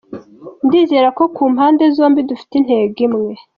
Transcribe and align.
Ndizera 0.65 1.07
ko 1.17 1.23
ku 1.35 1.43
mpande 1.53 1.83
zombi 1.95 2.21
dufite 2.29 2.53
intego 2.57 2.97
imwe. 3.07 3.33